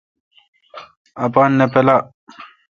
[1.23, 1.95] اپان نہ پُالا۔